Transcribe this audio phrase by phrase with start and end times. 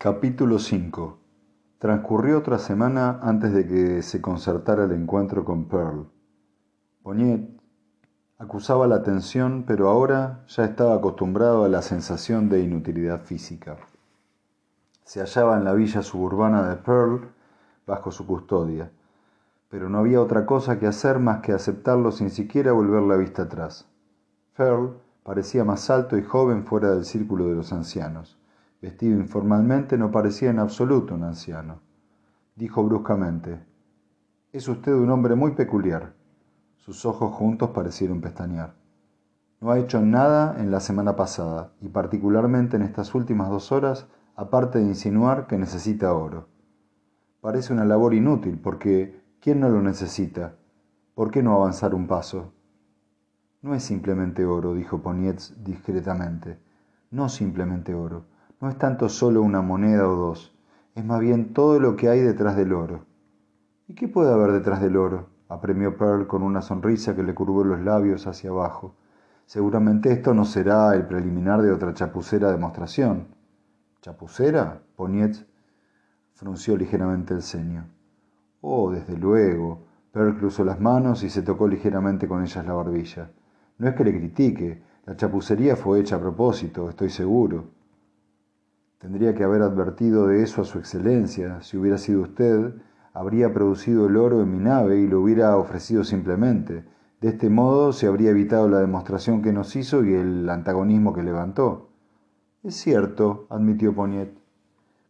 [0.00, 1.18] Capítulo 5
[1.80, 6.06] Transcurrió otra semana antes de que se concertara el encuentro con Pearl.
[7.02, 7.50] Poniet
[8.38, 13.76] acusaba la tensión, pero ahora ya estaba acostumbrado a la sensación de inutilidad física.
[15.02, 17.32] Se hallaba en la villa suburbana de Pearl
[17.84, 18.92] bajo su custodia,
[19.68, 23.42] pero no había otra cosa que hacer más que aceptarlo sin siquiera volver la vista
[23.42, 23.88] atrás.
[24.56, 28.37] Pearl parecía más alto y joven fuera del círculo de los ancianos
[28.80, 31.80] Vestido informalmente, no parecía en absoluto un anciano.
[32.54, 33.60] Dijo bruscamente,
[34.52, 36.14] Es usted un hombre muy peculiar.
[36.76, 38.76] Sus ojos juntos parecieron pestañear.
[39.60, 44.06] No ha hecho nada en la semana pasada, y particularmente en estas últimas dos horas,
[44.36, 46.46] aparte de insinuar que necesita oro.
[47.40, 50.54] Parece una labor inútil, porque ¿quién no lo necesita?
[51.16, 52.52] ¿Por qué no avanzar un paso?
[53.60, 56.60] No es simplemente oro, dijo Ponietz discretamente.
[57.10, 60.52] No simplemente oro no es tanto solo una moneda o dos,
[60.94, 63.04] es más bien todo lo que hay detrás del oro.
[63.86, 65.28] ¿Y qué puede haber detrás del oro?
[65.48, 68.94] apremió Pearl con una sonrisa que le curvó los labios hacia abajo.
[69.46, 73.28] Seguramente esto no será el preliminar de otra chapucera demostración.
[74.02, 74.82] ¿Chapucera?
[74.94, 75.46] Ponietz
[76.34, 77.86] frunció ligeramente el ceño.
[78.60, 79.86] Oh, desde luego.
[80.12, 83.30] Pearl cruzó las manos y se tocó ligeramente con ellas la barbilla.
[83.78, 87.77] No es que le critique, la chapucería fue hecha a propósito, estoy seguro.
[88.98, 91.62] Tendría que haber advertido de eso a su excelencia.
[91.62, 92.74] Si hubiera sido usted,
[93.14, 96.84] habría producido el oro en mi nave y lo hubiera ofrecido simplemente.
[97.20, 101.22] De este modo se habría evitado la demostración que nos hizo y el antagonismo que
[101.22, 101.90] levantó.
[102.64, 104.36] Es cierto, admitió Poniet.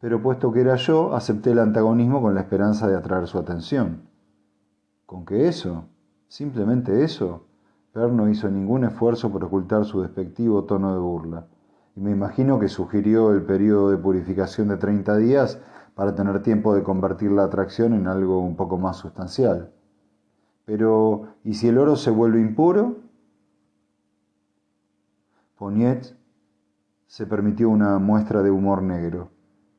[0.00, 4.08] Pero puesto que era yo, acepté el antagonismo con la esperanza de atraer su atención.
[5.04, 5.84] ¿Con qué eso?
[6.28, 7.44] ¿Simplemente eso?
[7.92, 11.46] Per no hizo ningún esfuerzo por ocultar su despectivo tono de burla
[11.96, 15.60] y me imagino que sugirió el periodo de purificación de 30 días
[15.94, 19.72] para tener tiempo de convertir la atracción en algo un poco más sustancial.
[20.64, 22.96] Pero, ¿y si el oro se vuelve impuro?
[25.56, 26.16] Poniet
[27.06, 29.30] se permitió una muestra de humor negro.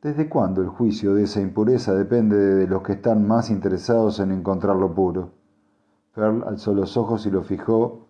[0.00, 4.30] ¿Desde cuándo el juicio de esa impureza depende de los que están más interesados en
[4.30, 5.32] encontrarlo puro?
[6.14, 8.06] Pearl alzó los ojos y lo fijó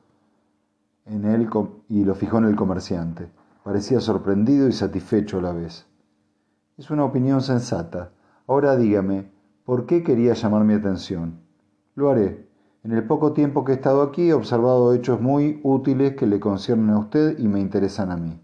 [1.06, 1.48] en él
[1.88, 3.30] y lo fijó en el comerciante.
[3.64, 5.86] Parecía sorprendido y satisfecho a la vez.
[6.76, 8.12] Es una opinión sensata.
[8.46, 9.32] Ahora dígame,
[9.64, 11.40] ¿por qué quería llamar mi atención?
[11.94, 12.46] Lo haré.
[12.82, 16.40] En el poco tiempo que he estado aquí he observado hechos muy útiles que le
[16.40, 18.38] conciernen a usted y me interesan a mí.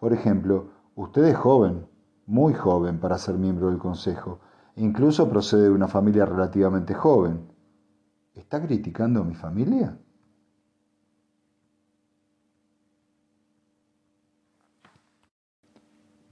[0.00, 1.84] Por ejemplo, usted es joven,
[2.24, 4.40] muy joven para ser miembro del Consejo,
[4.74, 7.46] e incluso procede de una familia relativamente joven.
[8.32, 9.98] ¿Está criticando a mi familia?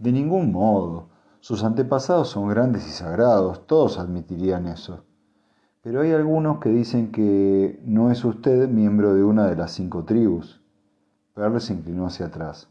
[0.00, 1.10] De ningún modo.
[1.40, 5.04] Sus antepasados son grandes y sagrados, todos admitirían eso.
[5.82, 10.04] Pero hay algunos que dicen que no es usted miembro de una de las cinco
[10.04, 10.62] tribus.
[11.34, 12.70] Perle se inclinó hacia atrás.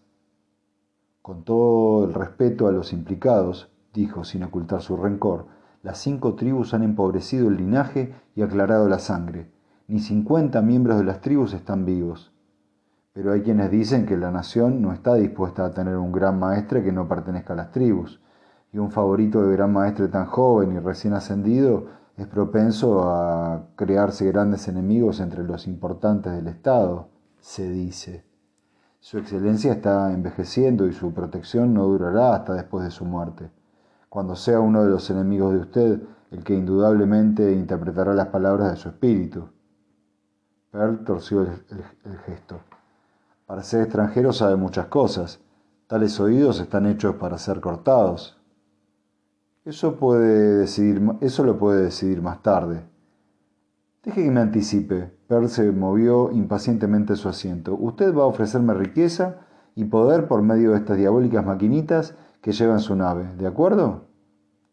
[1.21, 5.45] Con todo el respeto a los implicados, dijo sin ocultar su rencor,
[5.83, 9.51] las cinco tribus han empobrecido el linaje y aclarado la sangre.
[9.87, 12.31] Ni cincuenta miembros de las tribus están vivos.
[13.19, 16.81] Pero hay quienes dicen que la nación no está dispuesta a tener un gran maestre
[16.81, 18.21] que no pertenezca a las tribus,
[18.71, 24.25] y un favorito de gran maestre tan joven y recién ascendido es propenso a crearse
[24.25, 27.09] grandes enemigos entre los importantes del Estado,
[27.41, 28.23] se dice.
[29.01, 33.51] Su excelencia está envejeciendo y su protección no durará hasta después de su muerte.
[34.07, 38.77] Cuando sea uno de los enemigos de usted el que indudablemente interpretará las palabras de
[38.77, 39.49] su espíritu.
[40.71, 41.49] Pearl torció el,
[42.05, 42.61] el gesto.
[43.49, 45.39] Para ser extranjero sabe muchas cosas.
[45.87, 48.39] Tales oídos están hechos para ser cortados.
[49.65, 52.85] Eso, puede decidir, eso lo puede decidir más tarde.
[54.03, 55.11] Deje que me anticipe.
[55.27, 57.75] Per se movió impacientemente su asiento.
[57.75, 59.37] Usted va a ofrecerme riqueza
[59.73, 64.09] y poder por medio de estas diabólicas maquinitas que llevan su nave, ¿de acuerdo?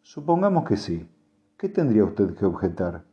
[0.03, 1.09] Supongamos que sí.
[1.57, 3.05] ¿Qué tendría usted que objetar?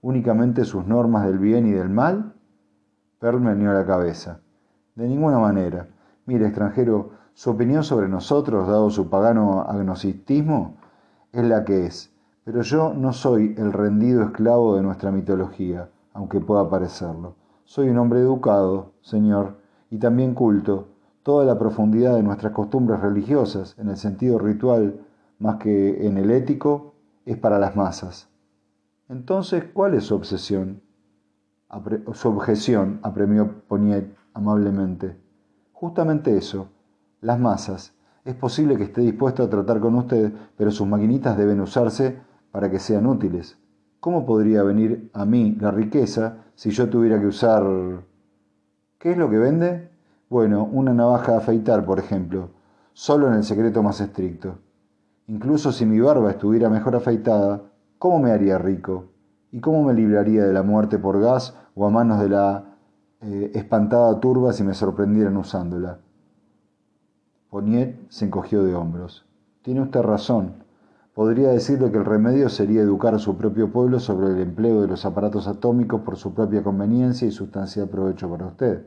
[0.00, 2.34] ¿Únicamente sus normas del bien y del mal?
[3.20, 4.40] Per meneó la cabeza.
[4.94, 5.88] De ninguna manera.
[6.26, 10.76] Mire, extranjero, su opinión sobre nosotros, dado su pagano agnosticismo,
[11.32, 12.14] es la que es.
[12.44, 17.34] Pero yo no soy el rendido esclavo de nuestra mitología, aunque pueda parecerlo.
[17.64, 19.56] Soy un hombre educado, Señor,
[19.90, 20.88] y también culto.
[21.24, 25.00] Toda la profundidad de nuestras costumbres religiosas, en el sentido ritual
[25.40, 26.94] más que en el ético,
[27.24, 28.28] es para las masas.
[29.08, 30.82] Entonces, ¿cuál es su obsesión?
[32.12, 35.16] su objeción, apremió Poniet amablemente.
[35.72, 36.68] Justamente eso,
[37.20, 37.94] las masas.
[38.24, 42.18] Es posible que esté dispuesto a tratar con usted, pero sus maquinitas deben usarse
[42.50, 43.58] para que sean útiles.
[44.00, 47.64] ¿Cómo podría venir a mí la riqueza si yo tuviera que usar...
[48.98, 49.90] ¿Qué es lo que vende?
[50.28, 52.50] Bueno, una navaja de afeitar, por ejemplo,
[52.92, 54.58] solo en el secreto más estricto.
[55.26, 57.62] Incluso si mi barba estuviera mejor afeitada,
[57.98, 59.06] ¿cómo me haría rico?
[59.52, 62.73] ¿Y cómo me libraría de la muerte por gas o a manos de la
[63.24, 65.98] eh, espantada turba si me sorprendieran usándola?
[67.48, 69.24] Poniet se encogió de hombros.
[69.62, 70.64] Tiene usted razón.
[71.14, 74.88] Podría decirle que el remedio sería educar a su propio pueblo sobre el empleo de
[74.88, 78.84] los aparatos atómicos por su propia conveniencia y sustancial provecho para usted.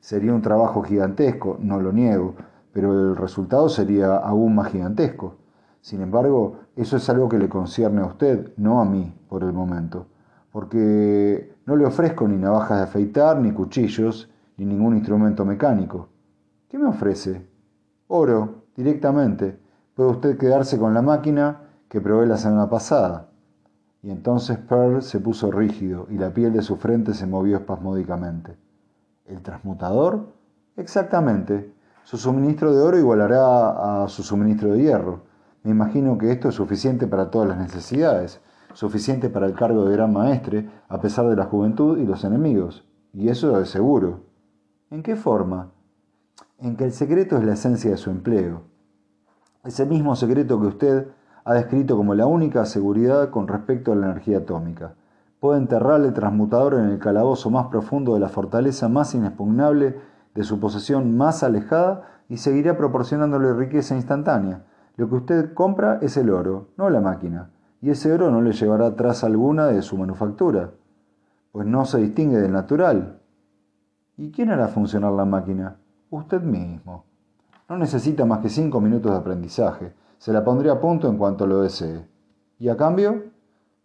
[0.00, 2.36] Sería un trabajo gigantesco, no lo niego,
[2.72, 5.34] pero el resultado sería aún más gigantesco.
[5.80, 9.52] Sin embargo, eso es algo que le concierne a usted, no a mí, por el
[9.52, 10.06] momento,
[10.54, 16.10] porque no le ofrezco ni navajas de afeitar, ni cuchillos, ni ningún instrumento mecánico.
[16.68, 17.44] ¿Qué me ofrece?
[18.06, 19.58] Oro, directamente.
[19.96, 23.30] Puede usted quedarse con la máquina que probé la semana pasada.
[24.00, 28.56] Y entonces Pearl se puso rígido y la piel de su frente se movió espasmódicamente.
[29.26, 30.34] ¿El transmutador?
[30.76, 31.74] Exactamente.
[32.04, 35.34] Su suministro de oro igualará a su suministro de hierro
[35.64, 38.38] me imagino que esto es suficiente para todas las necesidades,
[38.74, 42.86] suficiente para el cargo de gran maestre, a pesar de la juventud y los enemigos.
[43.12, 44.20] Y eso es seguro.
[44.90, 45.72] ¿En qué forma?
[46.58, 48.62] En que el secreto es la esencia de su empleo.
[49.64, 51.08] Ese mismo secreto que usted
[51.44, 54.94] ha descrito como la única seguridad con respecto a la energía atómica.
[55.40, 59.98] Puede enterrar el transmutador en el calabozo más profundo de la fortaleza más inexpugnable
[60.34, 64.64] de su posesión más alejada y seguirá proporcionándole riqueza instantánea
[64.96, 67.50] lo que usted compra es el oro, no la máquina,
[67.84, 70.70] y ese oro no le llevará traza alguna de su manufactura,
[71.52, 73.20] pues no se distingue del natural.
[74.16, 75.76] ¿Y quién hará funcionar la máquina?
[76.08, 77.04] Usted mismo.
[77.68, 79.92] No necesita más que cinco minutos de aprendizaje.
[80.16, 82.08] Se la pondré a punto en cuanto lo desee.
[82.58, 83.24] ¿Y a cambio?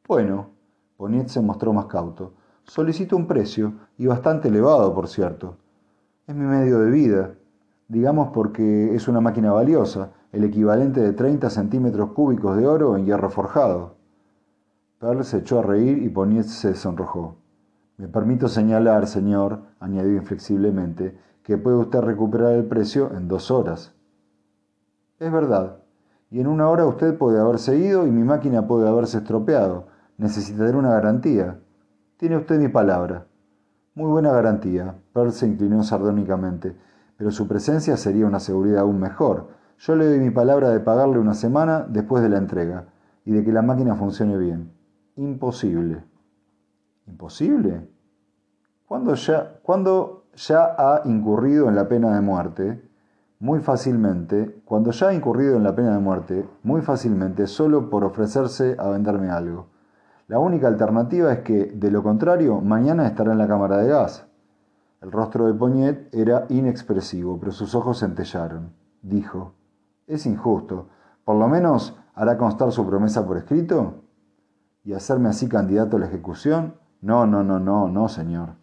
[0.08, 0.48] Bueno,
[0.96, 2.32] Poniet se mostró más cauto.
[2.64, 5.58] Solicito un precio, y bastante elevado, por cierto.
[6.26, 7.32] Es mi medio de vida,
[7.90, 13.06] digamos porque es una máquina valiosa, el equivalente de 30 centímetros cúbicos de oro en
[13.06, 13.96] hierro forjado.
[15.00, 17.38] Pearl se echó a reír y Poniet se sonrojó.
[17.98, 23.94] Me permito señalar, señor, añadió inflexiblemente, que puede usted recuperar el precio en dos horas.
[25.20, 25.78] Es verdad,
[26.30, 29.88] y en una hora usted puede haberse ido y mi máquina puede haberse estropeado.
[30.18, 31.60] Necesitaré una garantía.
[32.18, 33.26] Tiene usted mi palabra.
[33.96, 34.96] Muy buena garantía.
[35.14, 36.76] Pearl se inclinó sardónicamente,
[37.18, 41.20] pero su presencia sería una seguridad aún mejor yo le doy mi palabra de pagarle
[41.20, 42.88] una semana después de la entrega
[43.24, 44.74] y de que la máquina funcione bien.
[45.16, 46.04] Imposible.
[47.08, 47.88] ¿Imposible?
[48.86, 52.90] Cuando ya, cuando ya ha incurrido en la pena de muerte,
[53.40, 58.04] muy fácilmente, cuando ya ha incurrido en la pena de muerte, muy fácilmente, solo por
[58.04, 59.68] ofrecerse a venderme algo.
[60.28, 64.28] La única alternativa es que, de lo contrario, mañana estará en la cámara de gas.
[65.02, 68.74] El rostro de Poñet era inexpresivo, pero sus ojos centellaron.
[69.02, 69.54] Dijo,
[70.10, 70.90] es injusto.
[71.24, 74.02] Por lo menos hará constar su promesa por escrito.
[74.84, 76.76] ¿Y hacerme así candidato a la ejecución?
[77.02, 78.56] No, no, no, no, no, señor.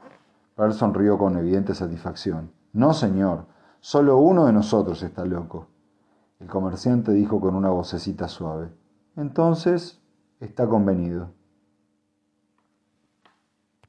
[0.56, 2.52] Pearl sonrió con evidente satisfacción.
[2.72, 3.46] No, señor.
[3.80, 5.68] Solo uno de nosotros está loco.
[6.40, 8.74] El comerciante dijo con una vocecita suave.
[9.16, 10.02] Entonces,
[10.40, 11.35] está convenido.